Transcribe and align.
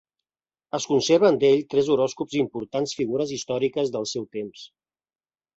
Es 0.77 0.87
conserven 0.91 1.37
d'ell 1.43 1.61
tres 1.75 1.91
horòscops 1.95 2.35
d'importants 2.37 2.97
figures 3.03 3.37
històriques 3.37 3.95
del 3.97 4.09
seu 4.15 4.29
temps. 4.39 4.69